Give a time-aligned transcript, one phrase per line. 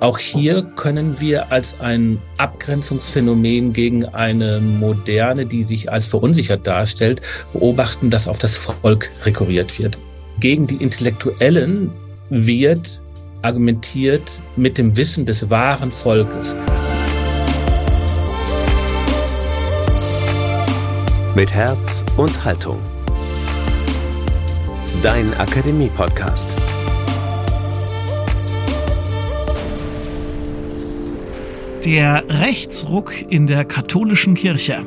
[0.00, 7.22] Auch hier können wir als ein Abgrenzungsphänomen gegen eine Moderne, die sich als verunsichert darstellt,
[7.54, 9.96] beobachten, dass auf das Volk rekurriert wird.
[10.38, 11.90] Gegen die Intellektuellen
[12.28, 13.00] wird
[13.40, 14.22] argumentiert
[14.56, 16.54] mit dem Wissen des wahren Volkes.
[21.34, 22.78] Mit Herz und Haltung.
[25.02, 26.50] Dein Akademie-Podcast.
[31.86, 34.84] Der Rechtsruck in der katholischen Kirche.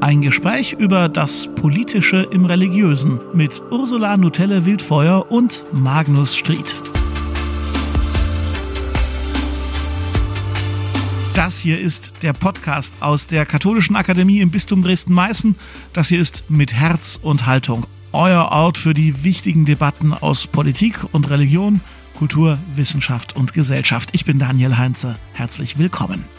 [0.00, 6.76] Ein Gespräch über das Politische im Religiösen mit Ursula Nutelle Wildfeuer und Magnus Stried.
[11.34, 15.56] Das hier ist der Podcast aus der Katholischen Akademie im Bistum Dresden-Meißen.
[15.92, 17.88] Das hier ist mit Herz und Haltung.
[18.12, 21.80] Euer Ort für die wichtigen Debatten aus Politik und Religion,
[22.16, 24.10] Kultur, Wissenschaft und Gesellschaft.
[24.12, 25.16] Ich bin Daniel Heinze.
[25.32, 26.35] Herzlich willkommen.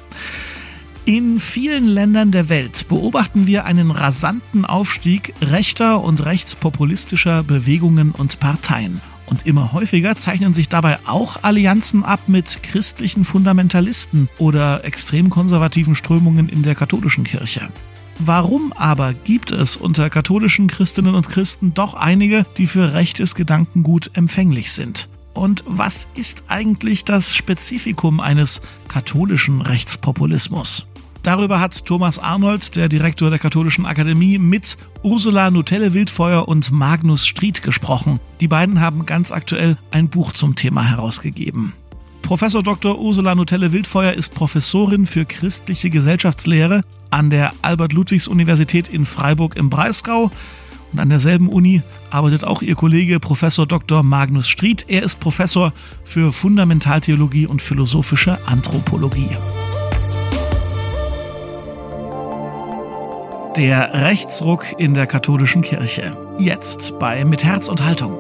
[1.08, 8.42] In vielen Ländern der Welt beobachten wir einen rasanten Aufstieg rechter und rechtspopulistischer Bewegungen und
[8.42, 9.00] Parteien.
[9.26, 15.96] Und immer häufiger zeichnen sich dabei auch Allianzen ab mit christlichen Fundamentalisten oder extrem konservativen
[15.96, 17.70] Strömungen in der katholischen Kirche.
[18.20, 24.12] Warum aber gibt es unter katholischen Christinnen und Christen doch einige, die für rechtes Gedankengut
[24.14, 25.08] empfänglich sind?
[25.34, 30.86] Und was ist eigentlich das Spezifikum eines katholischen Rechtspopulismus?
[31.28, 37.28] Darüber hat Thomas Arnold, der Direktor der Katholischen Akademie, mit Ursula Nutelle Wildfeuer und Magnus
[37.28, 38.22] Stried gesprochen.
[38.40, 41.74] Die beiden haben ganz aktuell ein Buch zum Thema herausgegeben.
[42.22, 42.98] Professor Dr.
[42.98, 50.32] Ursula Nutelle Wildfeuer ist Professorin für christliche Gesellschaftslehre an der Albert-Ludwigs-Universität in Freiburg im Breisgau.
[50.94, 54.02] Und an derselben Uni arbeitet auch ihr Kollege Professor Dr.
[54.02, 54.86] Magnus Stried.
[54.88, 55.74] Er ist Professor
[56.06, 59.28] für Fundamentaltheologie und philosophische Anthropologie.
[63.58, 66.16] Der Rechtsruck in der katholischen Kirche.
[66.38, 68.14] Jetzt bei Mit Herz und Haltung.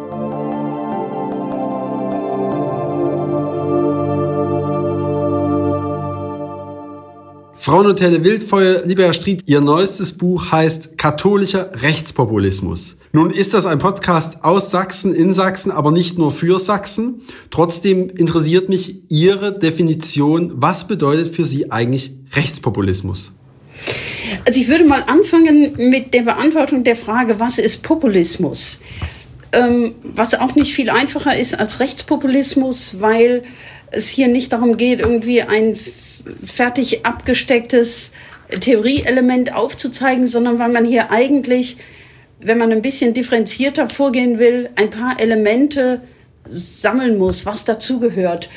[7.56, 12.98] Frauenhotelle Wildfeuer, lieber Herr Stried, Ihr neuestes Buch heißt Katholischer Rechtspopulismus.
[13.12, 17.22] Nun ist das ein Podcast aus Sachsen, in Sachsen, aber nicht nur für Sachsen.
[17.52, 20.54] Trotzdem interessiert mich Ihre Definition.
[20.56, 23.34] Was bedeutet für Sie eigentlich Rechtspopulismus?
[24.48, 28.80] Also ich würde mal anfangen mit der Beantwortung der Frage, was ist Populismus?
[29.52, 33.44] Ähm, was auch nicht viel einfacher ist als Rechtspopulismus, weil
[33.92, 35.78] es hier nicht darum geht, irgendwie ein
[36.46, 38.14] fertig abgestecktes
[38.62, 41.76] Theorieelement aufzuzeigen, sondern weil man hier eigentlich,
[42.40, 46.04] wenn man ein bisschen differenzierter vorgehen will, ein paar Elemente
[46.48, 48.48] sammeln muss, was dazugehört.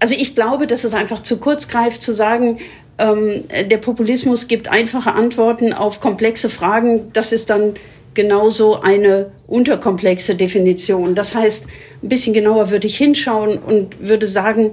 [0.00, 2.58] Also ich glaube, dass es einfach zu kurz greift zu sagen,
[2.98, 7.12] ähm, der Populismus gibt einfache Antworten auf komplexe Fragen.
[7.12, 7.74] Das ist dann
[8.14, 11.14] genauso eine unterkomplexe Definition.
[11.14, 11.66] Das heißt,
[12.02, 14.72] ein bisschen genauer würde ich hinschauen und würde sagen,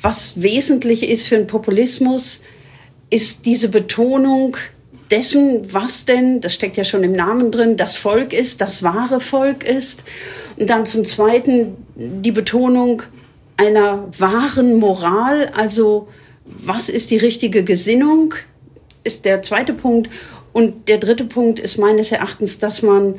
[0.00, 2.42] was wesentlich ist für einen Populismus,
[3.10, 4.56] ist diese Betonung
[5.10, 9.20] dessen, was denn, das steckt ja schon im Namen drin, das Volk ist, das wahre
[9.20, 10.04] Volk ist.
[10.56, 13.02] Und dann zum Zweiten die Betonung
[13.56, 16.08] einer wahren Moral, also
[16.44, 18.34] was ist die richtige Gesinnung,
[19.04, 20.10] ist der zweite Punkt.
[20.52, 23.18] Und der dritte Punkt ist meines Erachtens, dass man äh,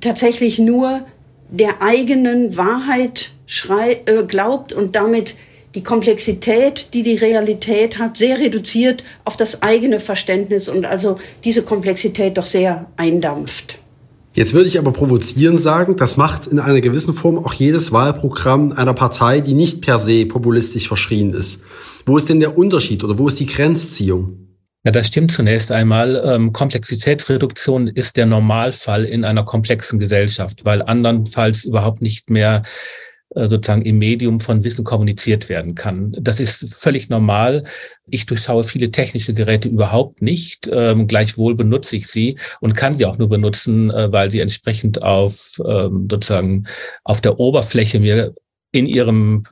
[0.00, 1.06] tatsächlich nur
[1.50, 3.32] der eigenen Wahrheit
[3.68, 5.36] äh, glaubt und damit
[5.74, 11.62] die Komplexität, die die Realität hat, sehr reduziert auf das eigene Verständnis und also diese
[11.62, 13.78] Komplexität doch sehr eindampft.
[14.34, 18.72] Jetzt würde ich aber provozieren sagen, das macht in einer gewissen Form auch jedes Wahlprogramm
[18.72, 21.60] einer Partei, die nicht per se populistisch verschrien ist.
[22.06, 24.42] Wo ist denn der Unterschied oder wo ist die Grenzziehung?
[24.84, 26.20] Ja, das stimmt zunächst einmal.
[26.24, 32.62] Ähm, Komplexitätsreduktion ist der Normalfall in einer komplexen Gesellschaft, weil andernfalls überhaupt nicht mehr
[33.34, 36.14] sozusagen im Medium von Wissen kommuniziert werden kann.
[36.20, 37.64] Das ist völlig normal.
[38.08, 40.68] Ich durchschaue viele technische Geräte überhaupt nicht.
[40.72, 45.02] Ähm, gleichwohl benutze ich sie und kann sie auch nur benutzen, äh, weil sie entsprechend
[45.02, 46.66] auf ähm, sozusagen
[47.04, 48.34] auf der Oberfläche mir
[48.72, 49.44] in ihrem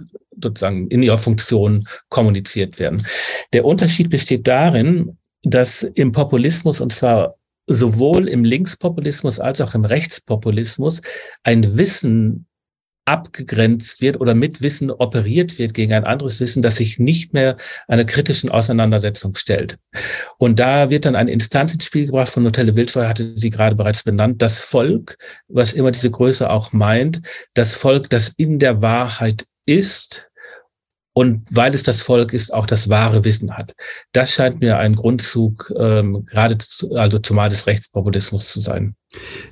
[0.43, 3.07] sozusagen in ihrer Funktion kommuniziert werden.
[3.53, 9.85] Der Unterschied besteht darin, dass im Populismus und zwar sowohl im Linkspopulismus als auch im
[9.85, 11.03] Rechtspopulismus
[11.45, 12.47] ein Wissen
[13.11, 17.57] abgegrenzt wird oder mit Wissen operiert wird gegen ein anderes Wissen, das sich nicht mehr
[17.89, 19.79] einer kritischen Auseinandersetzung stellt.
[20.39, 23.75] Und da wird dann eine Instanz ins Spiel gebracht, von Nutelle Wildfeuer hatte sie gerade
[23.75, 25.19] bereits benannt, das Volk,
[25.49, 27.21] was immer diese Größe auch meint,
[27.55, 30.30] das Volk, das in der Wahrheit ist
[31.13, 33.75] und weil es das Volk ist, auch das wahre Wissen hat.
[34.13, 38.95] Das scheint mir ein Grundzug ähm, gerade zu, also zumal des Rechtspopulismus zu sein.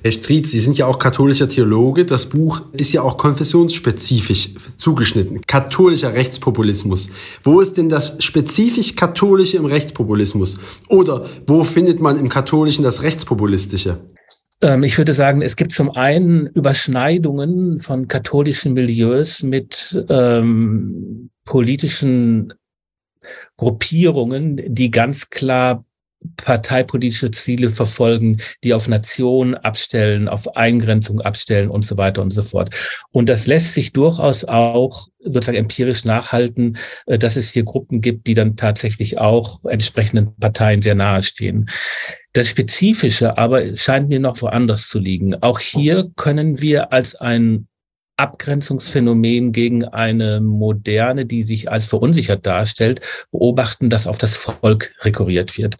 [0.03, 2.05] Herr Stried, Sie sind ja auch katholischer Theologe.
[2.05, 5.41] Das Buch ist ja auch konfessionsspezifisch zugeschnitten.
[5.47, 7.09] Katholischer Rechtspopulismus.
[7.43, 10.59] Wo ist denn das spezifisch Katholische im Rechtspopulismus?
[10.87, 13.99] Oder wo findet man im Katholischen das Rechtspopulistische?
[14.61, 22.53] Ähm, ich würde sagen, es gibt zum einen Überschneidungen von katholischen Milieus mit ähm, politischen
[23.57, 25.83] Gruppierungen, die ganz klar
[26.37, 32.43] parteipolitische Ziele verfolgen, die auf Nation abstellen, auf Eingrenzung abstellen und so weiter und so
[32.43, 32.75] fort.
[33.11, 38.27] Und das lässt sich durchaus auch sozusagen empirisch nachhalten, äh, dass es hier Gruppen gibt,
[38.27, 41.67] die dann tatsächlich auch entsprechenden Parteien sehr nahe stehen.
[42.33, 45.41] Das Spezifische aber scheint mir noch woanders zu liegen.
[45.41, 47.68] Auch hier können wir als ein
[48.19, 53.01] Abgrenzungsphänomen gegen eine Moderne, die sich als verunsichert darstellt,
[53.31, 55.77] beobachten, dass auf das Volk rekurriert wird.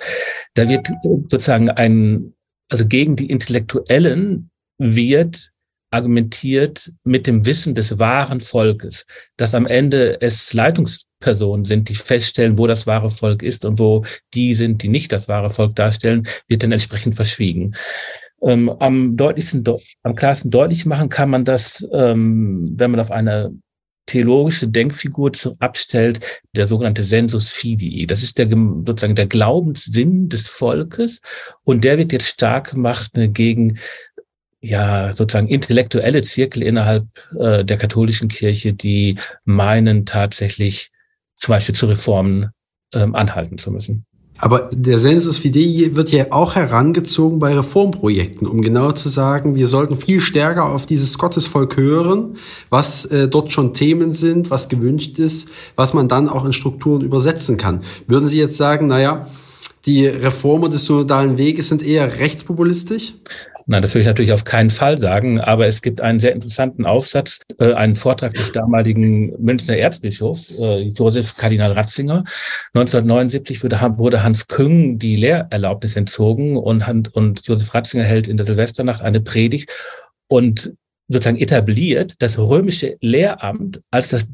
[0.54, 2.34] Da wird sozusagen ein,
[2.70, 5.52] also gegen die Intellektuellen wird
[5.92, 9.06] argumentiert mit dem Wissen des wahren Volkes,
[9.38, 14.06] dass am Ende es Leitungspersonen sind, die feststellen, wo das wahre Volk ist und wo
[14.34, 17.76] die sind, die nicht das wahre Volk darstellen, wird dann entsprechend verschwiegen.
[18.42, 19.64] Ähm, am deutlichsten,
[20.04, 23.54] am klarsten deutlich machen kann man das, ähm, wenn man auf eine
[24.06, 28.08] theologische Denkfigur abstellt, der sogenannte Sensus Fidii.
[28.08, 31.22] Das ist der, sozusagen der Glaubenssinn des Volkes
[31.64, 33.78] und der wird jetzt stark gemacht gegen
[34.62, 37.06] ja sozusagen intellektuelle Zirkel innerhalb
[37.40, 40.92] äh, der katholischen Kirche, die meinen tatsächlich
[41.38, 42.50] zum Beispiel zu Reformen
[42.94, 44.06] ähm, anhalten zu müssen.
[44.42, 49.68] Aber der Sensus Fidei wird ja auch herangezogen bei Reformprojekten, um genau zu sagen, wir
[49.68, 52.38] sollten viel stärker auf dieses Gottesvolk hören,
[52.70, 57.02] was äh, dort schon Themen sind, was gewünscht ist, was man dann auch in Strukturen
[57.02, 57.82] übersetzen kann.
[58.08, 59.28] Würden Sie jetzt sagen, naja,
[59.86, 63.16] die Reformer des synodalen Weges sind eher rechtspopulistisch?
[63.70, 66.88] Nein, das will ich natürlich auf keinen Fall sagen, aber es gibt einen sehr interessanten
[66.88, 72.24] Aufsatz, äh, einen Vortrag des damaligen Münchner Erzbischofs, äh, Josef Kardinal Ratzinger.
[72.74, 78.48] 1979 wurde, wurde Hans Küng die Lehrerlaubnis entzogen und, und Josef Ratzinger hält in der
[78.48, 79.72] Silvesternacht eine Predigt
[80.28, 80.74] und
[81.08, 84.32] sozusagen etabliert das römische Lehramt als das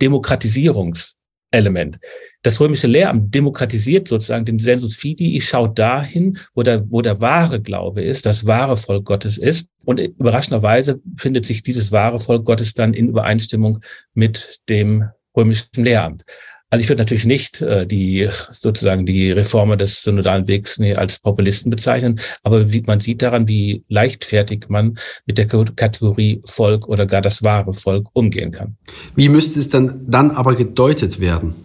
[1.63, 1.99] Demokratisierungselement
[2.45, 7.59] das römische Lehramt demokratisiert sozusagen den Sensus Fidei, schaut dahin, wo der, wo der wahre
[7.59, 9.67] Glaube ist, das wahre Volk Gottes ist.
[9.83, 13.79] Und überraschenderweise findet sich dieses wahre Volk Gottes dann in Übereinstimmung
[14.13, 16.23] mit dem römischen Lehramt.
[16.69, 21.19] Also ich würde natürlich nicht äh, die sozusagen die Reformer des synodalen Wegs nee, als
[21.19, 27.05] Populisten bezeichnen, aber wie, man sieht daran, wie leichtfertig man mit der Kategorie Volk oder
[27.05, 28.75] gar das wahre Volk umgehen kann.
[29.15, 31.55] Wie müsste es dann dann aber gedeutet werden?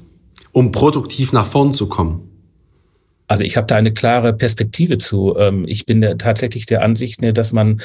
[0.53, 2.27] um produktiv nach vorn zu kommen?
[3.27, 5.37] Also ich habe da eine klare Perspektive zu.
[5.37, 7.81] Ähm, ich bin tatsächlich der Ansicht, dass man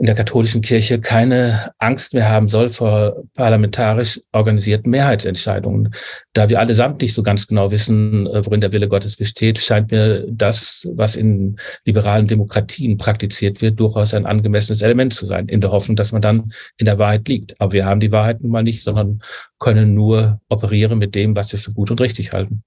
[0.00, 5.94] in der katholischen Kirche keine Angst mehr haben soll vor parlamentarisch organisierten Mehrheitsentscheidungen.
[6.32, 9.90] Da wir allesamt nicht so ganz genau wissen, äh, worin der Wille Gottes besteht, scheint
[9.90, 15.60] mir das, was in liberalen Demokratien praktiziert wird, durchaus ein angemessenes Element zu sein, in
[15.60, 17.60] der Hoffnung, dass man dann in der Wahrheit liegt.
[17.60, 19.20] Aber wir haben die Wahrheit nun mal nicht, sondern
[19.58, 22.62] können nur operieren mit dem, was wir für gut und richtig halten.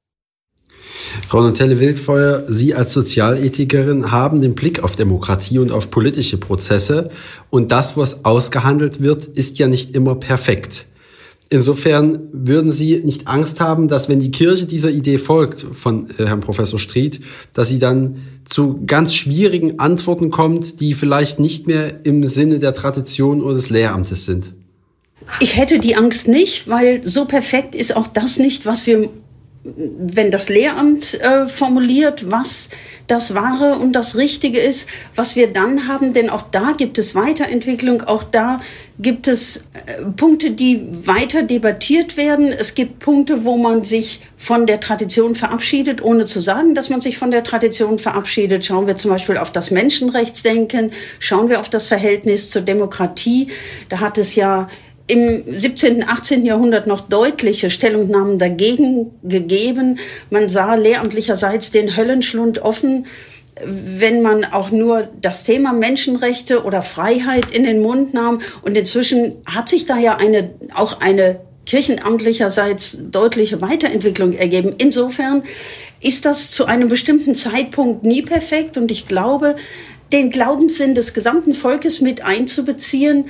[1.28, 7.10] Frau Nantelle Wildfeuer, Sie als Sozialethikerin haben den Blick auf Demokratie und auf politische Prozesse.
[7.50, 10.86] Und das, was ausgehandelt wird, ist ja nicht immer perfekt.
[11.50, 16.26] Insofern würden Sie nicht Angst haben, dass wenn die Kirche dieser Idee folgt von äh,
[16.26, 17.20] Herrn Professor Stried,
[17.54, 22.74] dass sie dann zu ganz schwierigen Antworten kommt, die vielleicht nicht mehr im Sinne der
[22.74, 24.54] Tradition oder des Lehramtes sind?
[25.40, 29.10] Ich hätte die Angst nicht, weil so perfekt ist auch das nicht, was wir
[29.66, 32.70] wenn das Lehramt äh, formuliert, was
[33.08, 37.16] das Wahre und das Richtige ist, was wir dann haben, denn auch da gibt es
[37.16, 38.60] Weiterentwicklung, auch da
[39.00, 42.48] gibt es äh, Punkte, die weiter debattiert werden.
[42.48, 47.00] Es gibt Punkte, wo man sich von der Tradition verabschiedet, ohne zu sagen, dass man
[47.00, 48.66] sich von der Tradition verabschiedet.
[48.66, 53.48] Schauen wir zum Beispiel auf das Menschenrechtsdenken, schauen wir auf das Verhältnis zur Demokratie.
[53.88, 54.68] Da hat es ja
[55.08, 56.46] im 17., 18.
[56.46, 60.00] Jahrhundert noch deutliche Stellungnahmen dagegen gegeben.
[60.30, 63.06] Man sah lehramtlicherseits den Höllenschlund offen,
[63.66, 68.40] wenn man auch nur das Thema Menschenrechte oder Freiheit in den Mund nahm.
[68.62, 74.74] Und inzwischen hat sich da ja eine, auch eine kirchenamtlicherseits deutliche Weiterentwicklung ergeben.
[74.78, 75.44] Insofern
[76.02, 78.78] ist das zu einem bestimmten Zeitpunkt nie perfekt.
[78.78, 79.56] Und ich glaube,
[80.12, 83.26] den Glaubenssinn des gesamten Volkes mit einzubeziehen,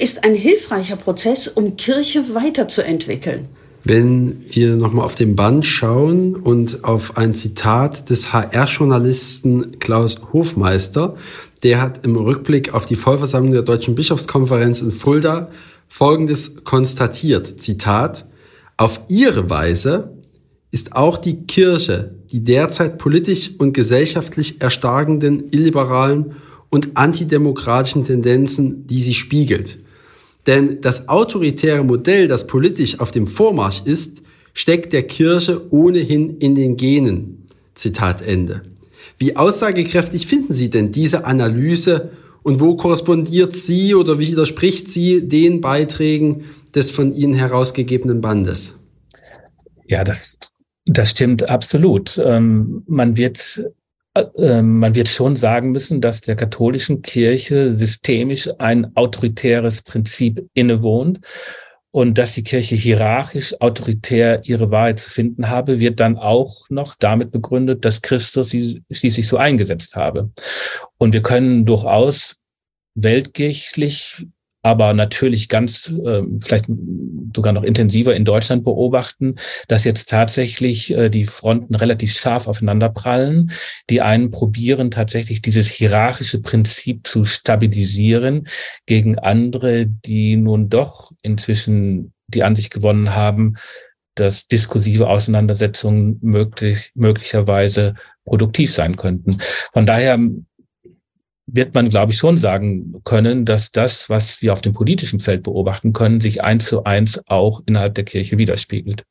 [0.00, 3.48] ist ein hilfreicher Prozess, um Kirche weiterzuentwickeln.
[3.84, 11.16] Wenn wir nochmal auf den Band schauen und auf ein Zitat des HR-Journalisten Klaus Hofmeister,
[11.62, 15.50] der hat im Rückblick auf die Vollversammlung der Deutschen Bischofskonferenz in Fulda
[15.88, 17.60] Folgendes konstatiert.
[17.60, 18.26] Zitat,
[18.76, 20.18] auf ihre Weise
[20.70, 26.36] ist auch die Kirche die derzeit politisch und gesellschaftlich erstarkenden illiberalen
[26.70, 29.78] und antidemokratischen Tendenzen, die sie spiegelt.
[30.48, 34.22] Denn das autoritäre Modell, das politisch auf dem Vormarsch ist,
[34.54, 37.46] steckt der Kirche ohnehin in den Genen.
[37.74, 38.62] Zitat Ende.
[39.18, 42.10] Wie aussagekräftig finden Sie denn diese Analyse
[42.42, 48.78] und wo korrespondiert sie oder widerspricht sie den Beiträgen des von Ihnen herausgegebenen Bandes?
[49.86, 50.38] Ja, das,
[50.86, 52.18] das stimmt absolut.
[52.24, 53.62] Ähm, man wird
[54.18, 60.48] äh, ähm, man wird schon sagen müssen, dass der katholischen Kirche systemisch ein autoritäres Prinzip
[60.54, 61.20] innewohnt
[61.90, 66.94] und dass die Kirche hierarchisch autoritär ihre Wahrheit zu finden habe, wird dann auch noch
[66.98, 70.30] damit begründet, dass Christus sie schließlich so eingesetzt habe.
[70.98, 72.36] Und wir können durchaus
[72.94, 74.26] weltkirchlich
[74.62, 76.66] aber natürlich ganz, äh, vielleicht
[77.34, 79.36] sogar noch intensiver in Deutschland beobachten,
[79.68, 83.52] dass jetzt tatsächlich äh, die Fronten relativ scharf aufeinander prallen.
[83.88, 88.48] Die einen probieren tatsächlich dieses hierarchische Prinzip zu stabilisieren
[88.86, 93.54] gegen andere, die nun doch inzwischen die Ansicht gewonnen haben,
[94.16, 99.38] dass diskursive Auseinandersetzungen möglich, möglicherweise produktiv sein könnten.
[99.72, 100.18] Von daher
[101.50, 105.42] wird man, glaube ich, schon sagen können, dass das, was wir auf dem politischen Feld
[105.42, 109.04] beobachten können, sich eins zu eins auch innerhalb der Kirche widerspiegelt.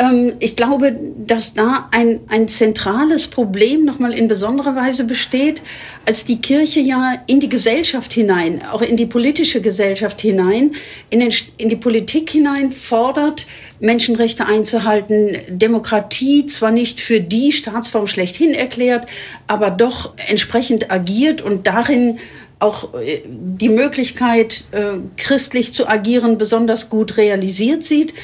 [0.00, 5.62] Ähm, ich glaube, dass da ein, ein zentrales Problem nochmal in besonderer Weise besteht,
[6.06, 10.72] als die Kirche ja in die Gesellschaft hinein, auch in die politische Gesellschaft hinein,
[11.10, 13.46] in, den, in die Politik hinein fordert,
[13.78, 19.06] Menschenrechte einzuhalten, Demokratie zwar nicht für die Staatsform schlechthin erklärt,
[19.46, 22.18] aber doch entsprechend agiert und darin
[22.58, 28.14] auch äh, die Möglichkeit, äh, christlich zu agieren, besonders gut realisiert sieht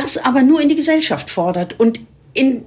[0.00, 2.00] das aber nur in die Gesellschaft fordert und
[2.32, 2.64] in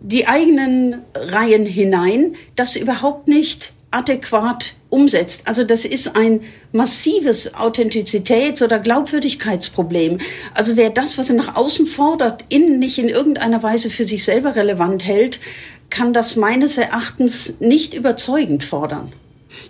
[0.00, 5.46] die eigenen Reihen hinein das überhaupt nicht adäquat umsetzt.
[5.46, 6.40] Also das ist ein
[6.72, 10.18] massives Authentizitäts- oder Glaubwürdigkeitsproblem.
[10.52, 14.24] Also wer das, was er nach außen fordert, innen nicht in irgendeiner Weise für sich
[14.24, 15.40] selber relevant hält,
[15.90, 19.12] kann das meines Erachtens nicht überzeugend fordern.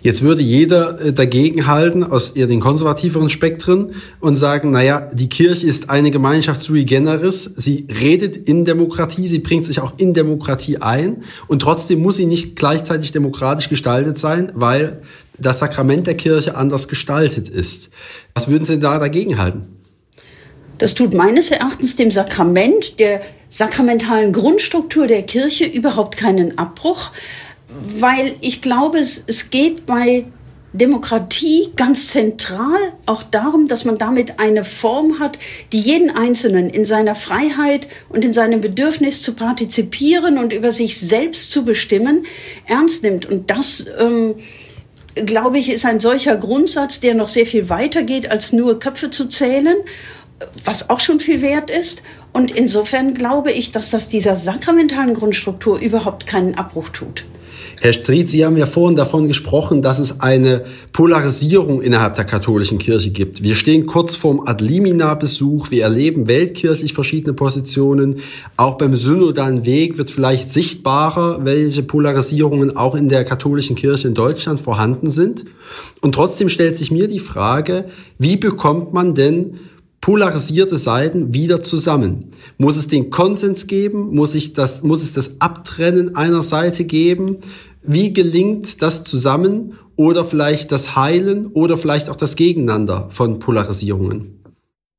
[0.01, 5.29] Jetzt würde jeder äh, dagegen halten, aus eher den konservativeren Spektren, und sagen, naja, die
[5.29, 10.13] Kirche ist eine Gemeinschaft sui generis, sie redet in Demokratie, sie bringt sich auch in
[10.13, 15.01] Demokratie ein, und trotzdem muss sie nicht gleichzeitig demokratisch gestaltet sein, weil
[15.37, 17.89] das Sakrament der Kirche anders gestaltet ist.
[18.33, 19.67] Was würden Sie denn da dagegen halten?
[20.77, 27.11] Das tut meines Erachtens dem Sakrament, der sakramentalen Grundstruktur der Kirche überhaupt keinen Abbruch
[27.99, 30.25] weil ich glaube, es, es geht bei
[30.75, 35.39] Demokratie ganz zentral auch darum, dass man damit eine Form hat,
[35.71, 40.99] die jeden Einzelnen in seiner Freiheit und in seinem Bedürfnis zu partizipieren und über sich
[40.99, 42.25] selbst zu bestimmen
[42.65, 43.25] ernst nimmt.
[43.25, 44.35] Und das, ähm,
[45.15, 49.09] glaube ich, ist ein solcher Grundsatz, der noch sehr viel weiter geht, als nur Köpfe
[49.09, 49.77] zu zählen,
[50.65, 52.01] was auch schon viel wert ist.
[52.33, 57.25] Und insofern glaube ich, dass das dieser sakramentalen Grundstruktur überhaupt keinen Abbruch tut.
[57.81, 62.77] Herr Stried, Sie haben ja vorhin davon gesprochen, dass es eine Polarisierung innerhalb der katholischen
[62.77, 63.43] Kirche gibt.
[63.43, 65.71] Wir stehen kurz vorm Adlimina-Besuch.
[65.71, 68.17] Wir erleben weltkirchlich verschiedene Positionen.
[68.57, 74.13] Auch beim synodalen Weg wird vielleicht sichtbarer, welche Polarisierungen auch in der katholischen Kirche in
[74.13, 75.45] Deutschland vorhanden sind.
[76.01, 77.85] Und trotzdem stellt sich mir die Frage,
[78.17, 79.59] wie bekommt man denn
[80.05, 82.29] polarisierte Seiten wieder zusammen?
[82.59, 84.13] Muss es den Konsens geben?
[84.13, 87.39] Muss, ich das, muss es das Abtrennen einer Seite geben?
[87.81, 94.43] Wie gelingt das zusammen oder vielleicht das Heilen oder vielleicht auch das Gegeneinander von Polarisierungen?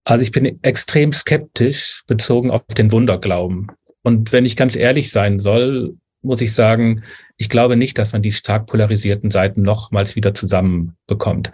[0.03, 3.69] Also ich bin extrem skeptisch bezogen auf den Wunderglauben.
[4.03, 7.05] Und wenn ich ganz ehrlich sein soll, muss ich sagen,
[7.37, 11.53] ich glaube nicht, dass man die stark polarisierten Seiten nochmals wieder zusammenbekommt.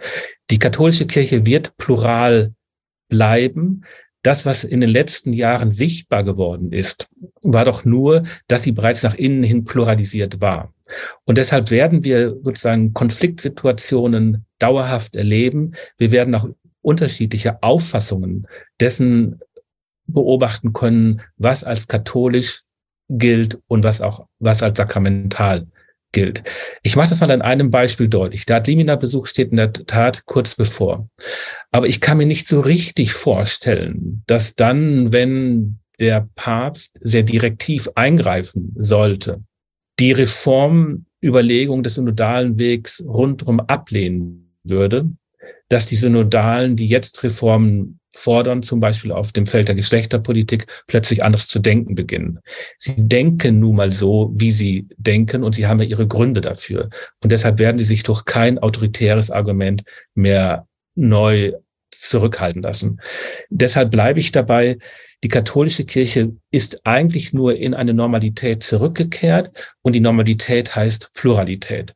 [0.49, 2.55] Die katholische Kirche wird plural
[3.13, 3.83] bleiben.
[4.23, 7.07] Das, was in den letzten Jahren sichtbar geworden ist,
[7.43, 10.73] war doch nur, dass sie bereits nach innen hin pluralisiert war.
[11.25, 15.73] Und deshalb werden wir sozusagen Konfliktsituationen dauerhaft erleben.
[15.97, 16.49] Wir werden auch
[16.81, 18.47] unterschiedliche Auffassungen
[18.79, 19.39] dessen
[20.07, 22.63] beobachten können, was als katholisch
[23.09, 25.67] gilt und was auch, was als sakramental
[26.13, 26.43] gilt.
[26.81, 28.45] Ich mache das mal an einem Beispiel deutlich.
[28.45, 31.09] Der Adlimina-Besuch steht in der Tat kurz bevor.
[31.71, 37.89] Aber ich kann mir nicht so richtig vorstellen, dass dann, wenn der Papst sehr direktiv
[37.95, 39.43] eingreifen sollte,
[39.99, 45.11] die Reformüberlegung des synodalen Wegs rundherum ablehnen würde,
[45.69, 51.23] dass die Synodalen, die jetzt Reformen fordern, zum Beispiel auf dem Feld der Geschlechterpolitik, plötzlich
[51.23, 52.39] anders zu denken beginnen.
[52.77, 56.89] Sie denken nun mal so, wie sie denken und sie haben ja ihre Gründe dafür.
[57.21, 61.53] Und deshalb werden sie sich durch kein autoritäres Argument mehr neu
[61.91, 62.99] zurückhalten lassen.
[63.49, 64.77] Deshalb bleibe ich dabei,
[65.23, 71.93] die katholische Kirche ist eigentlich nur in eine Normalität zurückgekehrt und die Normalität heißt Pluralität.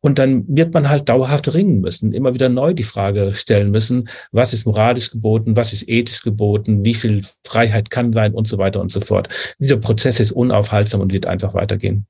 [0.00, 4.08] Und dann wird man halt dauerhaft ringen müssen, immer wieder neu die Frage stellen müssen,
[4.32, 8.56] was ist moralisch geboten, was ist ethisch geboten, wie viel Freiheit kann sein und so
[8.58, 9.28] weiter und so fort.
[9.58, 12.06] Dieser Prozess ist unaufhaltsam und wird einfach weitergehen.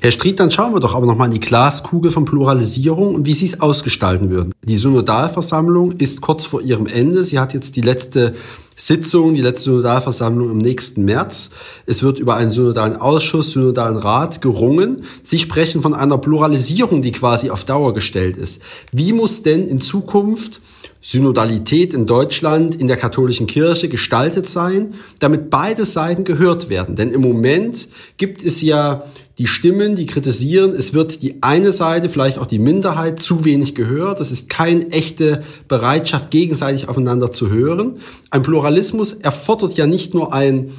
[0.00, 3.34] Herr Stried, dann schauen wir doch aber nochmal in die Glaskugel von Pluralisierung und wie
[3.34, 4.52] Sie es ausgestalten würden.
[4.64, 7.22] Die Synodalversammlung ist kurz vor ihrem Ende.
[7.22, 8.34] Sie hat jetzt die letzte
[8.78, 11.50] Sitzung, die letzte Synodalversammlung im nächsten März.
[11.84, 15.02] Es wird über einen synodalen Ausschuss, synodalen Rat gerungen.
[15.20, 18.62] Sie sprechen von einer Pluralisierung, die quasi auf Dauer gestellt ist.
[18.92, 20.60] Wie muss denn in Zukunft
[21.00, 26.96] Synodalität in Deutschland in der katholischen Kirche gestaltet sein, damit beide Seiten gehört werden?
[26.96, 29.04] Denn im Moment gibt es ja
[29.38, 33.76] die Stimmen, die kritisieren, es wird die eine Seite, vielleicht auch die Minderheit, zu wenig
[33.76, 34.18] gehört.
[34.18, 37.98] Das ist keine echte Bereitschaft, gegenseitig aufeinander zu hören.
[38.30, 40.72] Ein Pluralismus erfordert ja nicht nur ein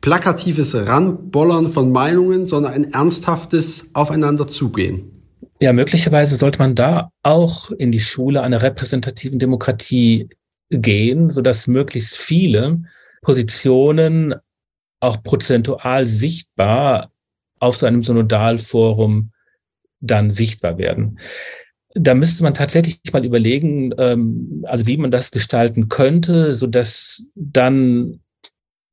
[0.00, 5.17] plakatives Ranbollern von Meinungen, sondern ein ernsthaftes Aufeinander zugehen.
[5.60, 10.28] Ja, möglicherweise sollte man da auch in die Schule einer repräsentativen Demokratie
[10.70, 12.82] gehen, sodass möglichst viele
[13.22, 14.36] Positionen
[15.00, 17.10] auch prozentual sichtbar
[17.58, 19.32] auf so einem Synodalforum
[20.00, 21.18] dann sichtbar werden.
[21.94, 27.24] Da müsste man tatsächlich mal überlegen, ähm, also wie man das gestalten könnte, so dass
[27.34, 28.20] dann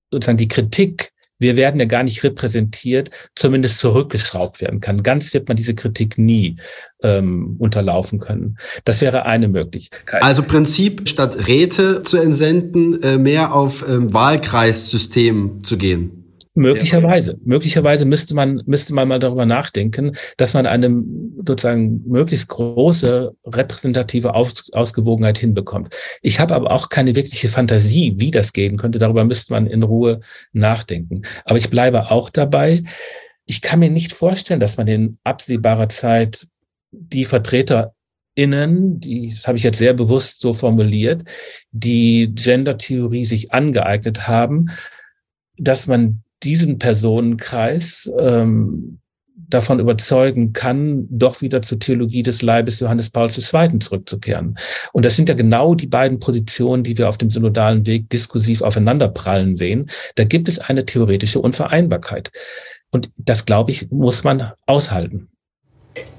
[0.10, 5.04] sozusagen die Kritik wir werden ja gar nicht repräsentiert, zumindest zurückgeschraubt werden kann.
[5.04, 6.58] Ganz wird man diese Kritik nie
[7.04, 8.58] ähm, unterlaufen können.
[8.86, 10.24] Das wäre eine Möglichkeit.
[10.24, 16.25] Also Prinzip, statt Räte zu entsenden, äh, mehr auf ähm, Wahlkreissystem zu gehen.
[16.58, 21.04] Möglicherweise, möglicherweise müsste man, müsste man mal darüber nachdenken, dass man eine
[21.46, 25.94] sozusagen möglichst große repräsentative Aus Ausgewogenheit hinbekommt.
[26.22, 29.00] Ich habe aber auch keine wirkliche Fantasie, wie das gehen könnte.
[29.00, 30.22] Darüber müsste man in Ruhe
[30.54, 31.24] nachdenken.
[31.44, 32.84] Aber ich bleibe auch dabei.
[33.46, 36.48] Ich kann mir nicht vorstellen, dass man in absehbarer Zeit
[36.92, 41.26] die VertreterInnen, die, das habe ich jetzt sehr bewusst so formuliert,
[41.72, 44.70] die Gender-Theorie sich angeeignet haben,
[45.58, 49.00] dass man diesen Personenkreis ähm,
[49.50, 53.80] davon überzeugen kann, doch wieder zur Theologie des Leibes Johannes Pauls II.
[53.80, 54.58] zurückzukehren.
[54.94, 58.62] Und das sind ja genau die beiden Positionen, die wir auf dem synodalen Weg diskursiv
[58.62, 59.90] aufeinanderprallen sehen.
[60.16, 62.32] Da gibt es eine theoretische Unvereinbarkeit.
[62.92, 65.28] Und das, glaube ich, muss man aushalten.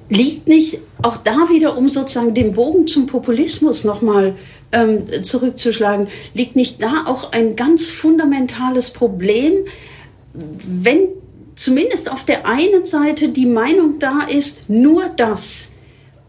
[0.09, 4.35] Liegt nicht auch da wieder, um sozusagen den Bogen zum Populismus nochmal
[4.73, 9.53] ähm, zurückzuschlagen, liegt nicht da auch ein ganz fundamentales Problem,
[10.37, 11.09] wenn
[11.55, 15.73] zumindest auf der einen Seite die Meinung da ist, nur das,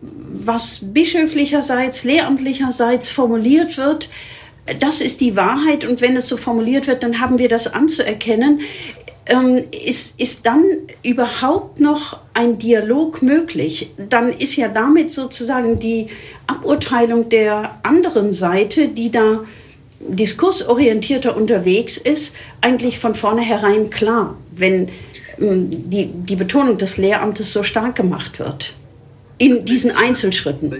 [0.01, 4.09] was bischöflicherseits, lehramtlicherseits formuliert wird,
[4.79, 8.61] das ist die Wahrheit und wenn es so formuliert wird, dann haben wir das anzuerkennen.
[9.25, 10.63] Ähm, ist, ist dann
[11.03, 13.91] überhaupt noch ein Dialog möglich?
[14.09, 16.07] Dann ist ja damit sozusagen die
[16.47, 19.43] Aburteilung der anderen Seite, die da
[19.99, 24.89] diskursorientierter unterwegs ist, eigentlich von vornherein klar, wenn
[25.39, 28.73] ähm, die, die Betonung des Lehramtes so stark gemacht wird.
[29.37, 30.73] In diesen Einzelschritten.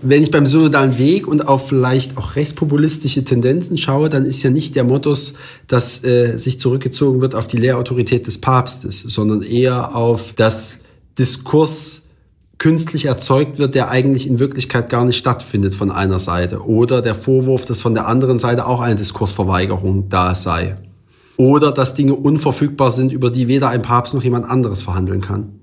[0.00, 4.50] Wenn ich beim synodalen Weg und auf vielleicht auch rechtspopulistische Tendenzen schaue, dann ist ja
[4.50, 5.34] nicht der Mottos,
[5.66, 10.80] dass äh, sich zurückgezogen wird auf die Lehrautorität des Papstes, sondern eher auf das
[11.18, 12.02] Diskurs
[12.58, 16.66] künstlich erzeugt wird, der eigentlich in Wirklichkeit gar nicht stattfindet von einer Seite.
[16.66, 20.74] Oder der Vorwurf, dass von der anderen Seite auch eine Diskursverweigerung da sei.
[21.36, 25.58] Oder dass Dinge unverfügbar sind, über die weder ein Papst noch jemand anderes verhandeln kann.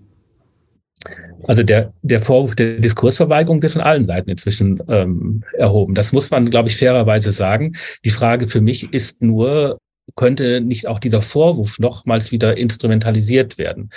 [1.48, 5.94] Also der, der Vorwurf der Diskursverweigerung wird von allen Seiten inzwischen ähm, erhoben.
[5.94, 7.76] Das muss man, glaube ich, fairerweise sagen.
[8.04, 9.78] Die Frage für mich ist nur,
[10.16, 13.90] könnte nicht auch dieser Vorwurf nochmals wieder instrumentalisiert werden.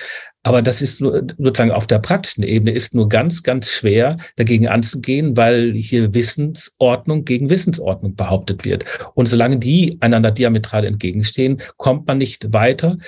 [0.43, 4.69] Aber das ist nur, sozusagen auf der praktischen Ebene ist nur ganz, ganz schwer dagegen
[4.69, 8.85] anzugehen, weil hier Wissensordnung gegen Wissensordnung behauptet wird.
[9.15, 12.99] Und solange die einander diametral entgegenstehen, kommt man nicht weiter.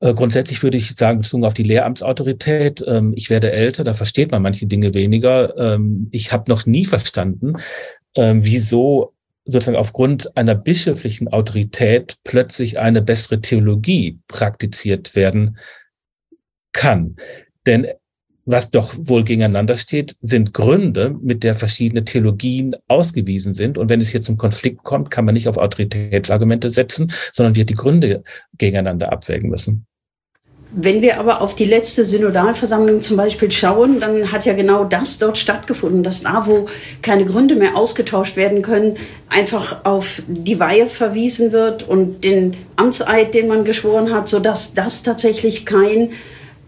[0.00, 4.30] Äh, grundsätzlich würde ich sagen, bezogen auf die Lehramtsautorität, ähm, ich werde älter, da versteht
[4.30, 5.56] man manche Dinge weniger.
[5.58, 7.54] Ähm, ich habe noch nie verstanden,
[8.14, 9.14] ähm, wieso
[9.48, 15.58] sozusagen aufgrund einer bischöflichen Autorität plötzlich eine bessere Theologie praktiziert werden
[16.72, 17.16] kann.
[17.66, 17.88] Denn
[18.44, 23.76] was doch wohl gegeneinander steht, sind Gründe, mit der verschiedene Theologien ausgewiesen sind.
[23.76, 27.68] Und wenn es hier zum Konflikt kommt, kann man nicht auf Autoritätsargumente setzen, sondern wird
[27.68, 28.22] die Gründe
[28.56, 29.87] gegeneinander abwägen müssen.
[30.70, 35.18] Wenn wir aber auf die letzte Synodalversammlung zum Beispiel schauen, dann hat ja genau das
[35.18, 36.66] dort stattgefunden, dass da, wo
[37.00, 38.96] keine Gründe mehr ausgetauscht werden können,
[39.30, 45.02] einfach auf die Weihe verwiesen wird und den Amtseid, den man geschworen hat, sodass das
[45.02, 46.10] tatsächlich kein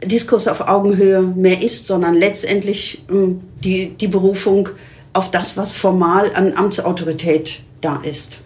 [0.02, 4.70] Diskurs auf Augenhöhe mehr ist, sondern letztendlich ähm, die, die Berufung
[5.12, 8.40] auf das, was formal an Amtsautorität da ist.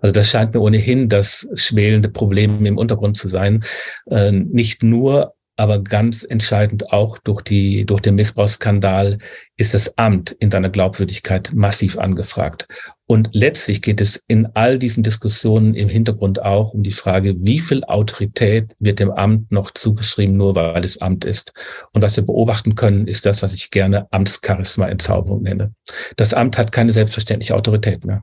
[0.00, 3.64] Also das scheint mir ohnehin das schwelende Problem im Untergrund zu sein.
[4.10, 9.18] Äh, nicht nur aber ganz entscheidend auch durch die, durch den Missbrauchsskandal
[9.56, 12.68] ist das Amt in seiner Glaubwürdigkeit massiv angefragt.
[13.06, 17.58] Und letztlich geht es in all diesen Diskussionen im Hintergrund auch um die Frage, wie
[17.58, 21.52] viel Autorität wird dem Amt noch zugeschrieben, nur weil es Amt ist.
[21.92, 25.74] Und was wir beobachten können, ist das, was ich gerne Amtscharisma-Entzauberung nenne.
[26.14, 28.22] Das Amt hat keine selbstverständliche Autorität mehr.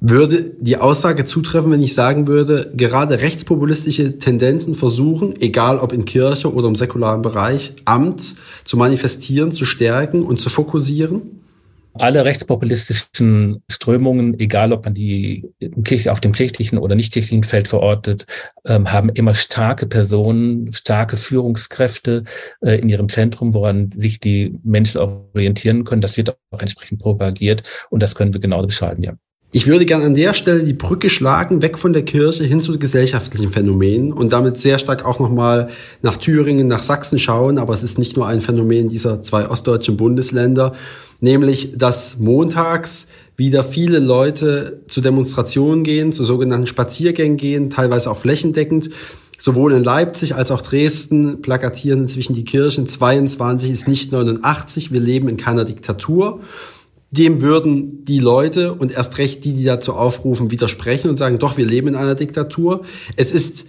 [0.00, 6.04] Würde die Aussage zutreffen, wenn ich sagen würde, gerade rechtspopulistische Tendenzen versuchen, egal ob in
[6.04, 11.40] Kirche oder im säkularen Bereich, Amt zu manifestieren, zu stärken und zu fokussieren?
[11.94, 15.50] Alle rechtspopulistischen Strömungen, egal ob man die
[16.08, 18.24] auf dem kirchlichen oder nicht kirchlichen Feld verortet,
[18.66, 22.22] ähm, haben immer starke Personen, starke Führungskräfte
[22.60, 26.02] äh, in ihrem Zentrum, woran sich die Menschen orientieren können.
[26.02, 29.14] Das wird auch entsprechend propagiert und das können wir genau beschreiben, ja.
[29.50, 32.78] Ich würde gerne an der Stelle die Brücke schlagen, weg von der Kirche hin zu
[32.78, 35.70] gesellschaftlichen Phänomenen und damit sehr stark auch nochmal
[36.02, 37.56] nach Thüringen, nach Sachsen schauen.
[37.56, 40.74] Aber es ist nicht nur ein Phänomen dieser zwei ostdeutschen Bundesländer,
[41.20, 43.08] nämlich dass montags
[43.38, 48.90] wieder viele Leute zu Demonstrationen gehen, zu sogenannten Spaziergängen gehen, teilweise auch flächendeckend.
[49.38, 52.86] Sowohl in Leipzig als auch Dresden plakatieren inzwischen die Kirchen.
[52.86, 54.92] 22 ist nicht 89.
[54.92, 56.40] Wir leben in keiner Diktatur
[57.10, 61.56] dem würden die Leute und erst recht die, die dazu aufrufen, widersprechen und sagen, doch,
[61.56, 62.84] wir leben in einer Diktatur.
[63.16, 63.66] Es ist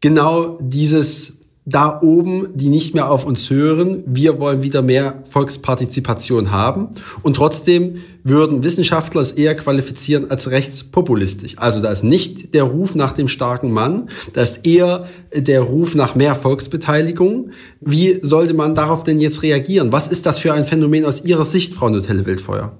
[0.00, 4.02] genau dieses da oben, die nicht mehr auf uns hören.
[4.06, 6.88] Wir wollen wieder mehr Volkspartizipation haben.
[7.22, 11.56] Und trotzdem würden Wissenschaftler es eher qualifizieren als rechtspopulistisch.
[11.58, 15.94] Also da ist nicht der Ruf nach dem starken Mann, da ist eher der Ruf
[15.94, 17.50] nach mehr Volksbeteiligung.
[17.80, 19.92] Wie sollte man darauf denn jetzt reagieren?
[19.92, 22.72] Was ist das für ein Phänomen aus Ihrer Sicht, Frau Nutelle Wildfeuer?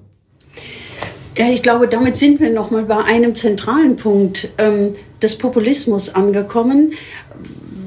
[1.37, 6.93] Ja, ich glaube, damit sind wir nochmal bei einem zentralen Punkt ähm, des Populismus angekommen,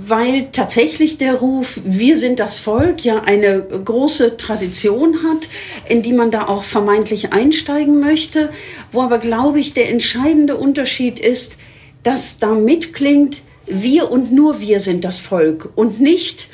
[0.08, 5.48] weil tatsächlich der Ruf, wir sind das Volk, ja eine große Tradition hat,
[5.88, 8.50] in die man da auch vermeintlich einsteigen möchte,
[8.92, 11.56] wo aber, glaube ich, der entscheidende Unterschied ist,
[12.02, 16.48] dass da mitklingt, wir und nur wir sind das Volk und nicht,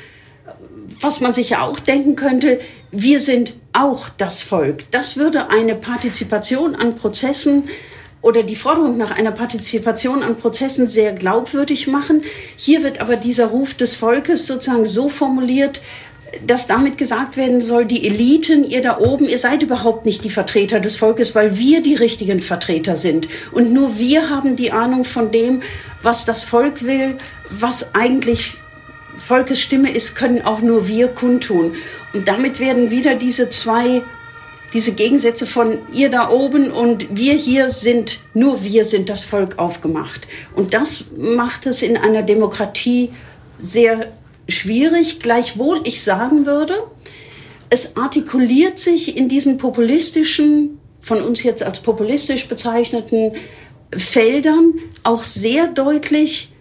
[1.01, 2.59] was man sich ja auch denken könnte,
[2.91, 4.89] wir sind auch das Volk.
[4.91, 7.63] Das würde eine Partizipation an Prozessen
[8.21, 12.21] oder die Forderung nach einer Partizipation an Prozessen sehr glaubwürdig machen.
[12.55, 15.81] Hier wird aber dieser Ruf des Volkes sozusagen so formuliert,
[16.45, 20.29] dass damit gesagt werden soll, die Eliten, ihr da oben, ihr seid überhaupt nicht die
[20.29, 23.27] Vertreter des Volkes, weil wir die richtigen Vertreter sind.
[23.51, 25.61] Und nur wir haben die Ahnung von dem,
[26.01, 27.17] was das Volk will,
[27.49, 28.57] was eigentlich
[29.17, 31.75] Volkes Stimme ist, können auch nur wir kundtun.
[32.13, 34.03] Und damit werden wieder diese zwei
[34.73, 39.59] diese Gegensätze von ihr da oben und wir hier sind, nur wir sind das Volk
[39.59, 40.27] aufgemacht.
[40.55, 43.11] Und das macht es in einer Demokratie
[43.57, 44.11] sehr
[44.47, 46.83] schwierig, gleichwohl ich sagen würde,
[47.69, 53.33] es artikuliert sich in diesen populistischen, von uns jetzt als populistisch bezeichneten
[53.95, 56.53] Feldern auch sehr deutlich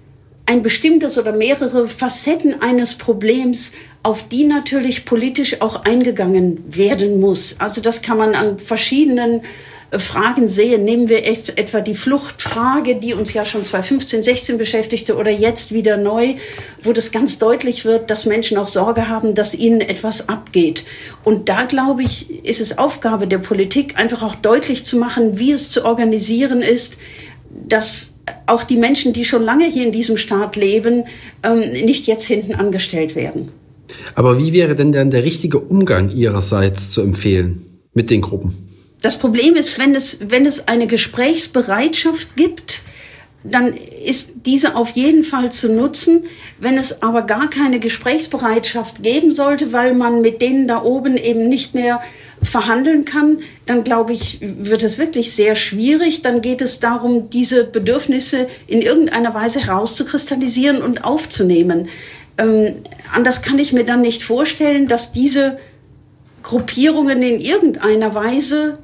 [0.47, 7.57] ein bestimmtes oder mehrere Facetten eines Problems, auf die natürlich politisch auch eingegangen werden muss.
[7.59, 9.43] Also das kann man an verschiedenen
[9.91, 10.85] äh, Fragen sehen.
[10.85, 15.99] Nehmen wir etwa die Fluchtfrage, die uns ja schon 2015, 16 beschäftigte oder jetzt wieder
[15.99, 16.37] neu,
[16.83, 20.85] wo das ganz deutlich wird, dass Menschen auch Sorge haben, dass ihnen etwas abgeht.
[21.23, 25.53] Und da, glaube ich, ist es Aufgabe der Politik, einfach auch deutlich zu machen, wie
[25.53, 26.97] es zu organisieren ist,
[27.51, 28.15] dass
[28.47, 31.05] auch die Menschen, die schon lange hier in diesem Staat leben,
[31.43, 33.51] ähm, nicht jetzt hinten angestellt werden.
[34.15, 38.69] Aber wie wäre denn dann der richtige Umgang Ihrerseits zu empfehlen mit den Gruppen?
[39.03, 42.83] Das Problem ist, wenn es, wenn es eine Gesprächsbereitschaft gibt,
[43.43, 46.25] dann ist diese auf jeden Fall zu nutzen.
[46.59, 51.49] Wenn es aber gar keine Gesprächsbereitschaft geben sollte, weil man mit denen da oben eben
[51.49, 52.01] nicht mehr
[52.43, 56.21] verhandeln kann, dann glaube ich, wird es wirklich sehr schwierig.
[56.21, 61.89] Dann geht es darum, diese Bedürfnisse in irgendeiner Weise herauszukristallisieren und aufzunehmen.
[62.41, 62.77] Ähm,
[63.15, 65.59] anders kann ich mir dann nicht vorstellen, dass diese
[66.43, 68.79] Gruppierungen in irgendeiner Weise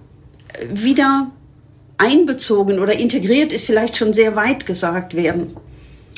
[0.73, 1.31] wieder
[1.99, 5.57] einbezogen oder integriert ist vielleicht schon sehr weit gesagt werden.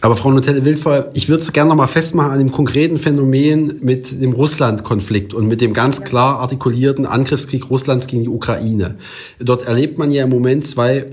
[0.00, 3.80] Aber Frau Nutelle Wildfeuer, ich würde es gerne noch mal festmachen an dem konkreten Phänomen
[3.82, 8.96] mit dem Russland-Konflikt und mit dem ganz klar artikulierten Angriffskrieg Russlands gegen die Ukraine.
[9.40, 11.06] Dort erlebt man ja im Moment zwei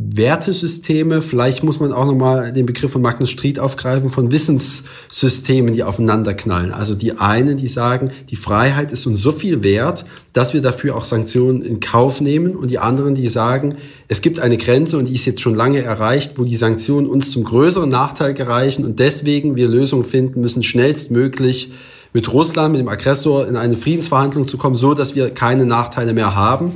[0.00, 5.82] Wertesysteme, vielleicht muss man auch nochmal den Begriff von Magnus Stried aufgreifen, von Wissenssystemen, die
[5.82, 6.72] aufeinanderknallen.
[6.72, 10.94] Also die einen, die sagen, die Freiheit ist uns so viel wert, dass wir dafür
[10.94, 12.54] auch Sanktionen in Kauf nehmen.
[12.54, 13.74] Und die anderen, die sagen,
[14.06, 17.32] es gibt eine Grenze und die ist jetzt schon lange erreicht, wo die Sanktionen uns
[17.32, 21.72] zum größeren Nachteil gereichen und deswegen wir Lösungen finden müssen, schnellstmöglich
[22.12, 26.12] mit Russland, mit dem Aggressor in eine Friedensverhandlung zu kommen, so dass wir keine Nachteile
[26.12, 26.74] mehr haben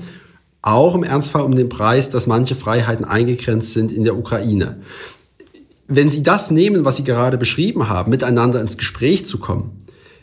[0.63, 4.81] auch im Ernstfall um den Preis, dass manche Freiheiten eingegrenzt sind in der Ukraine.
[5.89, 9.77] Wenn Sie das nehmen, was Sie gerade beschrieben haben, miteinander ins Gespräch zu kommen,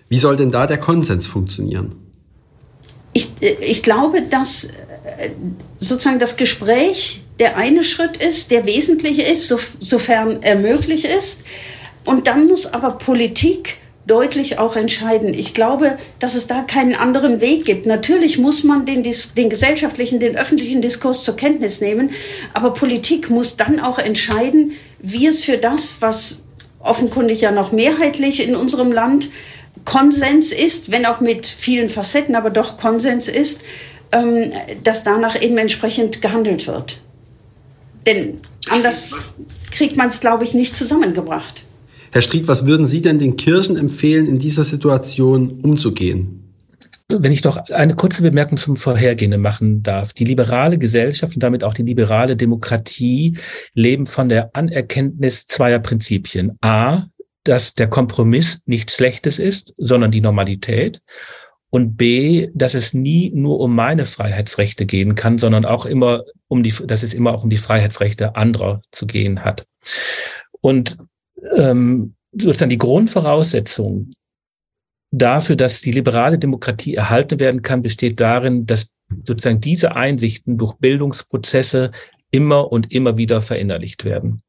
[0.07, 1.95] wie soll denn da der Konsens funktionieren?
[3.13, 5.31] Ich, ich glaube, dass äh,
[5.77, 11.43] sozusagen das Gespräch der eine Schritt ist, der wesentlich ist, so, sofern er möglich ist.
[12.05, 13.77] Und dann muss aber Politik
[14.09, 15.33] deutlich auch entscheiden.
[15.33, 17.85] Ich glaube, dass es da keinen anderen Weg gibt.
[17.85, 22.11] Natürlich muss man den, den gesellschaftlichen, den öffentlichen Diskurs zur Kenntnis nehmen,
[22.53, 26.43] aber Politik muss dann auch entscheiden, wie es für das, was
[26.79, 29.29] offenkundig ja noch mehrheitlich in unserem Land
[29.85, 33.63] Konsens ist, wenn auch mit vielen Facetten, aber doch Konsens ist,
[34.11, 34.51] ähm,
[34.83, 36.99] dass danach eben entsprechend gehandelt wird.
[38.05, 39.15] Denn anders
[39.71, 41.63] kriegt man es, glaube ich, nicht zusammengebracht.
[42.11, 46.55] Herr Stried, was würden Sie denn den Kirchen empfehlen, in dieser Situation umzugehen?
[47.11, 50.13] Wenn ich doch eine kurze Bemerkung zum Vorhergehenden machen darf.
[50.13, 53.37] Die liberale Gesellschaft und damit auch die liberale Demokratie
[53.73, 56.57] leben von der Anerkenntnis zweier Prinzipien.
[56.61, 57.07] A,
[57.43, 61.01] dass der Kompromiss nichts Schlechtes ist, sondern die Normalität.
[61.71, 66.63] Und B, dass es nie nur um meine Freiheitsrechte gehen kann, sondern auch immer um
[66.63, 69.67] die, dass es immer auch um die Freiheitsrechte anderer zu gehen hat.
[70.61, 70.97] Und
[71.55, 74.13] ähm, sozusagen die Grundvoraussetzung
[75.11, 78.91] dafür, dass die liberale Demokratie erhalten werden kann, besteht darin, dass
[79.25, 81.91] sozusagen diese Einsichten durch Bildungsprozesse
[82.31, 84.43] immer und immer wieder verinnerlicht werden.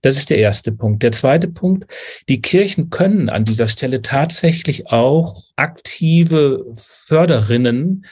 [0.00, 1.02] Das ist der erste Punkt.
[1.02, 1.92] Der zweite Punkt,
[2.28, 8.06] die Kirchen können an dieser Stelle tatsächlich auch aktive Förderinnen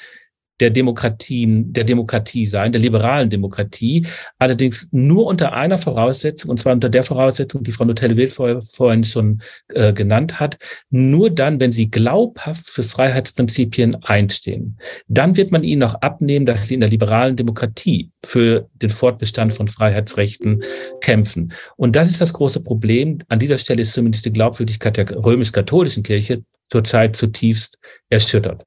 [0.61, 4.07] der Demokratien, der Demokratie sein, der liberalen Demokratie,
[4.39, 9.05] allerdings nur unter einer Voraussetzung, und zwar unter der Voraussetzung, die Frau Notelle-Wild vor, vorhin
[9.05, 10.59] schon äh, genannt hat,
[10.91, 14.79] nur dann, wenn sie glaubhaft für Freiheitsprinzipien einstehen.
[15.07, 19.53] Dann wird man ihnen auch abnehmen, dass sie in der liberalen Demokratie für den Fortbestand
[19.53, 20.63] von Freiheitsrechten
[21.01, 21.53] kämpfen.
[21.77, 23.19] Und das ist das große Problem.
[23.29, 28.65] An dieser Stelle ist zumindest die Glaubwürdigkeit der römisch-katholischen Kirche zurzeit zutiefst erschüttert.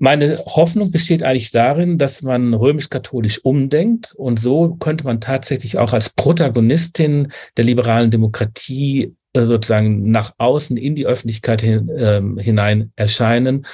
[0.00, 5.92] Meine Hoffnung besteht eigentlich darin, dass man römisch-katholisch umdenkt und so könnte man tatsächlich auch
[5.92, 12.92] als Protagonistin der liberalen Demokratie äh, sozusagen nach außen in die Öffentlichkeit hin, äh, hinein
[12.94, 13.66] erscheinen,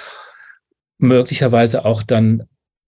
[0.96, 2.44] möglicherweise auch dann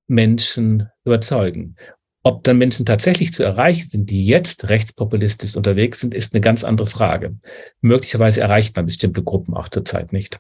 [0.09, 1.77] Menschen überzeugen.
[2.23, 6.65] Ob dann Menschen tatsächlich zu erreichen sind, die jetzt rechtspopulistisch unterwegs sind, ist eine ganz
[6.65, 7.37] andere Frage.
[7.83, 10.39] Möglicherweise erreicht man bestimmte Gruppen auch zurzeit nicht.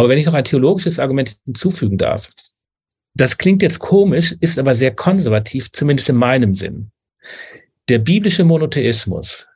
[0.00, 2.30] Aber wenn ich noch ein theologisches Argument hinzufügen darf,
[3.14, 6.90] das klingt jetzt komisch, ist aber sehr konservativ, zumindest in meinem Sinn.
[7.90, 9.46] Der biblische Monotheismus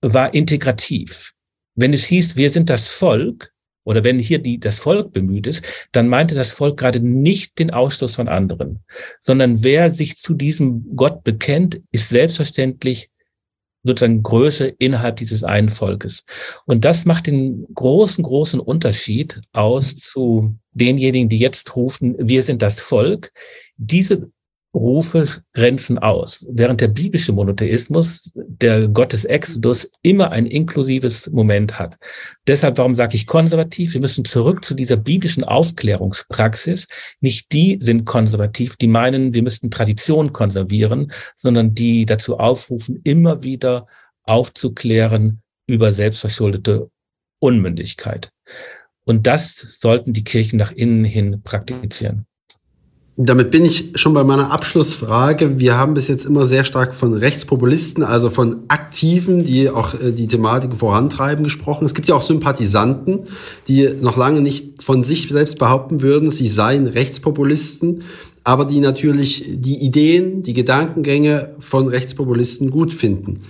[0.00, 1.32] war integrativ.
[1.76, 3.52] Wenn es hieß, wir sind das Volk,
[3.84, 7.70] oder wenn hier die, das Volk bemüht ist, dann meinte das Volk gerade nicht den
[7.70, 8.82] Ausschluss von anderen,
[9.20, 13.10] sondern wer sich zu diesem Gott bekennt, ist selbstverständlich
[13.84, 16.24] sozusagen Größe innerhalb dieses einen Volkes.
[16.66, 22.62] Und das macht den großen, großen Unterschied aus zu denjenigen, die jetzt rufen, wir sind
[22.62, 23.32] das Volk.
[23.76, 24.30] Diese
[24.74, 31.78] Rufe grenzen aus, während der biblische Monotheismus, der Gott des Exodus, immer ein inklusives Moment
[31.78, 31.96] hat.
[32.48, 33.94] Deshalb, warum sage ich konservativ?
[33.94, 36.88] Wir müssen zurück zu dieser biblischen Aufklärungspraxis.
[37.20, 43.42] Nicht die sind konservativ, die meinen, wir müssten Tradition konservieren, sondern die dazu aufrufen, immer
[43.44, 43.86] wieder
[44.24, 46.90] aufzuklären über selbstverschuldete
[47.38, 48.30] Unmündigkeit.
[49.04, 52.26] Und das sollten die Kirchen nach innen hin praktizieren.
[53.16, 55.60] Damit bin ich schon bei meiner Abschlussfrage.
[55.60, 60.10] Wir haben bis jetzt immer sehr stark von Rechtspopulisten, also von Aktiven, die auch äh,
[60.10, 61.84] die Thematik vorantreiben, gesprochen.
[61.84, 63.20] Es gibt ja auch Sympathisanten,
[63.68, 68.02] die noch lange nicht von sich selbst behaupten würden, sie seien Rechtspopulisten,
[68.42, 73.42] aber die natürlich die Ideen, die Gedankengänge von Rechtspopulisten gut finden.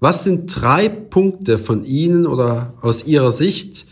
[0.00, 3.86] Was sind drei Punkte von Ihnen oder aus Ihrer Sicht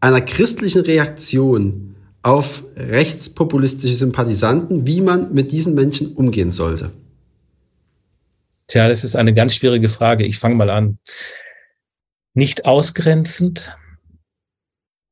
[0.00, 1.93] einer christlichen Reaktion
[2.24, 6.90] auf rechtspopulistische Sympathisanten, wie man mit diesen Menschen umgehen sollte?
[8.66, 10.24] Tja, das ist eine ganz schwierige Frage.
[10.24, 10.98] Ich fange mal an.
[12.32, 13.76] Nicht ausgrenzend,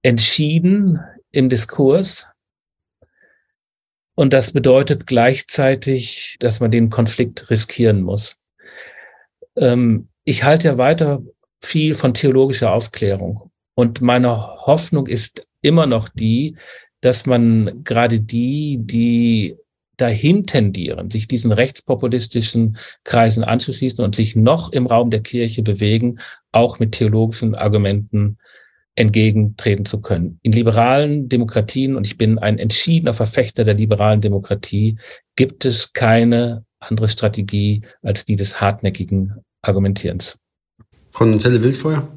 [0.03, 2.29] entschieden im Diskurs.
[4.15, 8.39] Und das bedeutet gleichzeitig, dass man den Konflikt riskieren muss.
[9.57, 11.23] Ähm, ich halte ja weiter
[11.63, 13.51] viel von theologischer Aufklärung.
[13.75, 16.57] Und meine Hoffnung ist immer noch die,
[17.03, 19.57] dass man gerade die, die
[19.99, 26.19] dahin tendieren, sich diesen rechtspopulistischen Kreisen anzuschließen und sich noch im Raum der Kirche bewegen,
[26.51, 28.39] auch mit theologischen Argumenten
[28.95, 30.39] entgegentreten zu können.
[30.43, 34.97] In liberalen Demokratien, und ich bin ein entschiedener Verfechter der liberalen Demokratie,
[35.37, 40.39] gibt es keine andere Strategie als die des hartnäckigen Argumentierens.
[41.11, 42.09] Frau Nutelle Wildfeuer?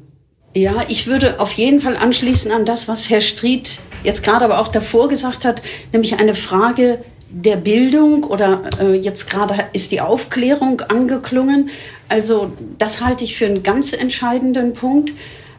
[0.56, 4.58] Ja, ich würde auf jeden Fall anschließen an das, was Herr Stried jetzt gerade aber
[4.58, 5.60] auch davor gesagt hat,
[5.92, 11.68] nämlich eine Frage der Bildung oder äh, jetzt gerade ist die Aufklärung angeklungen.
[12.08, 15.12] Also das halte ich für einen ganz entscheidenden Punkt.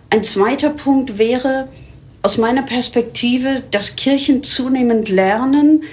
[0.10, 1.67] Ein zweiter Punkt wäre
[2.23, 5.83] aus meiner Perspektive, dass Kirchen zunehmend lernen,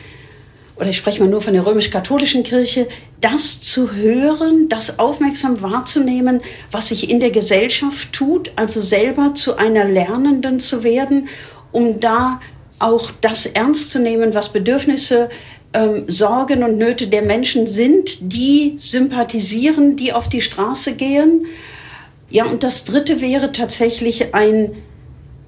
[0.76, 2.88] oder ich spreche mal nur von der römisch-katholischen Kirche,
[3.20, 9.56] das zu hören, das aufmerksam wahrzunehmen, was sich in der Gesellschaft tut, also selber zu
[9.56, 11.28] einer Lernenden zu werden,
[11.70, 12.40] um da
[12.80, 15.30] auch das ernst zu nehmen, was Bedürfnisse,
[15.72, 21.46] ähm, Sorgen und Nöte der Menschen sind, die sympathisieren, die auf die Straße gehen.
[22.30, 24.72] Ja, und das Dritte wäre tatsächlich ein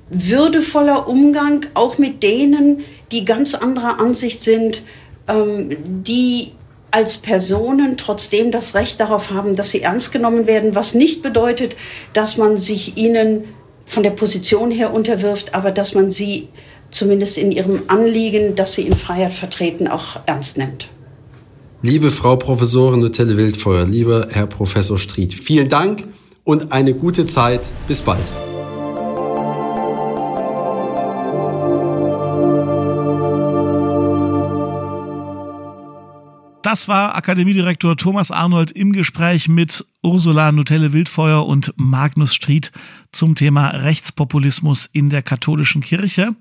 [0.09, 4.83] würdevoller Umgang auch mit denen, die ganz anderer Ansicht sind,
[5.29, 6.53] die
[6.91, 11.77] als Personen trotzdem das Recht darauf haben, dass sie ernst genommen werden, was nicht bedeutet,
[12.13, 13.45] dass man sich ihnen
[13.85, 16.49] von der Position her unterwirft, aber dass man sie
[16.91, 20.89] zumindest in ihrem Anliegen, dass sie in Freiheit vertreten, auch ernst nimmt.
[21.83, 26.05] Liebe Frau Professorin Nutelle Wildfeuer, lieber Herr Professor Stried, vielen Dank
[26.45, 27.61] und eine gute Zeit.
[27.87, 28.25] Bis bald.
[36.77, 42.71] Das war Akademiedirektor Thomas Arnold im Gespräch mit Ursula Nutelle Wildfeuer und Magnus Stried
[43.13, 46.37] zum Thema Rechtspopulismus in der katholischen Kirche.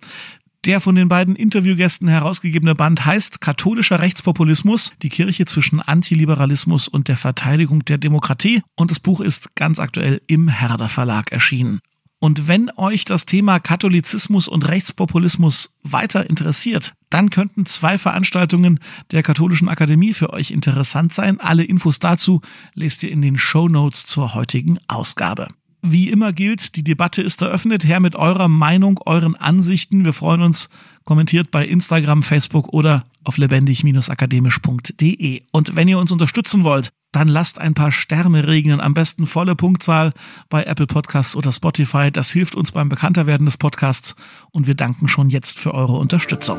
[0.65, 7.07] Der von den beiden Interviewgästen herausgegebene Band heißt Katholischer Rechtspopulismus, die Kirche zwischen Antiliberalismus und
[7.07, 11.79] der Verteidigung der Demokratie und das Buch ist ganz aktuell im Herder Verlag erschienen.
[12.19, 19.23] Und wenn euch das Thema Katholizismus und Rechtspopulismus weiter interessiert, dann könnten zwei Veranstaltungen der
[19.23, 21.39] Katholischen Akademie für euch interessant sein.
[21.39, 22.41] Alle Infos dazu
[22.73, 25.47] lest ihr in den Show Notes zur heutigen Ausgabe.
[25.81, 27.85] Wie immer gilt, die Debatte ist eröffnet.
[27.85, 30.03] Her mit eurer Meinung, euren Ansichten.
[30.03, 30.67] Wir freuen uns.
[31.05, 35.39] Kommentiert bei Instagram, Facebook oder auf lebendig-akademisch.de.
[35.53, 39.55] Und wenn ihr uns unterstützen wollt, dann lasst ein paar Sterne regnen, am besten volle
[39.55, 40.11] Punktzahl
[40.49, 42.11] bei Apple Podcasts oder Spotify.
[42.11, 44.15] Das hilft uns beim Bekannterwerden des Podcasts
[44.51, 46.57] und wir danken schon jetzt für eure Unterstützung.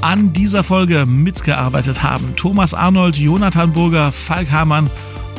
[0.00, 4.88] An dieser Folge mitgearbeitet haben Thomas Arnold, Jonathan Burger, Falk Hamann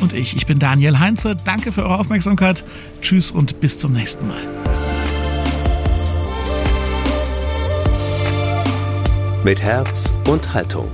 [0.00, 0.36] und ich.
[0.36, 1.36] Ich bin Daniel Heinze.
[1.44, 2.64] Danke für eure Aufmerksamkeit.
[3.00, 4.91] Tschüss und bis zum nächsten Mal.
[9.44, 10.88] Mit Herz und Haltung.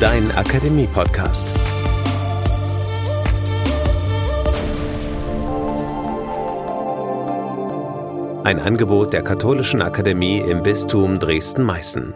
[0.00, 1.46] Dein Akademie-Podcast.
[8.42, 12.14] Ein Angebot der Katholischen Akademie im Bistum Dresden-Meißen.